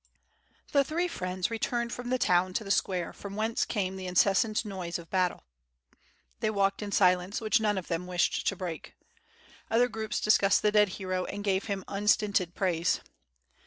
[0.71, 4.65] The three friends returned from the town to the square, from whence came the incessant
[4.65, 5.43] noise of battle.
[6.39, 8.95] They walked in silence which none of them wished to break.
[9.69, 13.01] Other groups discussed the dead hero and gave him unstinted praise.